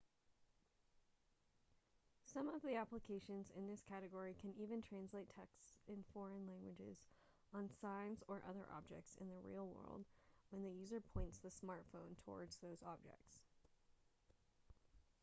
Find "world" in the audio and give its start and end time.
9.67-10.05